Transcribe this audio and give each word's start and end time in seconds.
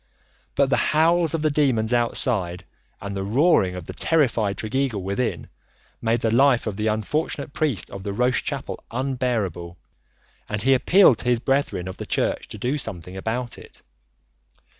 But 0.55 0.71
the 0.71 0.77
howls 0.97 1.35
of 1.35 1.43
the 1.43 1.51
demons 1.51 1.93
outside, 1.93 2.65
and 2.99 3.15
the 3.15 3.21
roaring 3.23 3.75
of 3.75 3.85
the 3.85 3.93
terrified 3.93 4.57
Tregeagle 4.57 5.03
within, 5.03 5.47
made 6.01 6.21
the 6.21 6.31
life 6.31 6.65
of 6.65 6.75
the 6.75 6.87
unfortunate 6.87 7.53
priest 7.53 7.91
of 7.91 8.01
the 8.01 8.11
Roche 8.11 8.41
chapel 8.43 8.83
unbearable, 8.89 9.77
and 10.49 10.63
he 10.63 10.73
appealed 10.73 11.19
to 11.19 11.25
his 11.29 11.39
brethren 11.39 11.87
of 11.87 11.97
the 11.97 12.07
Church 12.07 12.47
to 12.47 12.57
do 12.57 12.79
something 12.79 13.15
about 13.15 13.59
it. 13.59 13.83